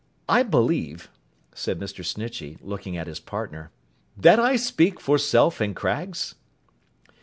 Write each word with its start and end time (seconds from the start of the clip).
I 0.27 0.41
believe,' 0.41 1.11
said 1.53 1.79
Mr. 1.79 2.03
Snitchey, 2.03 2.57
looking 2.63 2.97
at 2.97 3.05
his 3.05 3.19
partner, 3.19 3.69
'that 4.17 4.39
I 4.39 4.55
speak 4.55 4.99
for 4.99 5.19
Self 5.19 5.61
and 5.61 5.75
Craggs? 5.75 6.33